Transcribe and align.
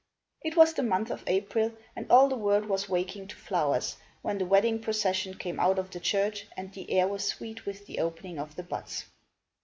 It 0.41 0.57
was 0.57 0.73
the 0.73 0.81
month 0.81 1.11
of 1.11 1.23
April 1.27 1.73
and 1.95 2.09
all 2.09 2.27
the 2.27 2.35
world 2.35 2.65
was 2.65 2.89
waking 2.89 3.27
to 3.27 3.35
flowers, 3.35 3.97
when 4.23 4.39
the 4.39 4.47
wedding 4.47 4.79
procession 4.79 5.35
came 5.35 5.59
out 5.59 5.77
of 5.77 5.91
the 5.91 5.99
church 5.99 6.47
and 6.57 6.73
the 6.73 6.89
air 6.89 7.07
was 7.07 7.23
sweet 7.27 7.67
with 7.67 7.85
the 7.85 7.99
opening 7.99 8.39
of 8.39 8.55
the 8.55 8.63
buds. 8.63 9.05